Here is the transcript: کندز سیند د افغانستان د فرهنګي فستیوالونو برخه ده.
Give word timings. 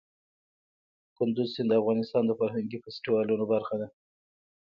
کندز 1.17 1.47
سیند 1.53 1.69
د 1.71 1.73
افغانستان 1.81 2.23
د 2.25 2.31
فرهنګي 2.39 2.77
فستیوالونو 2.83 3.45
برخه 3.53 3.75
ده. 3.81 3.87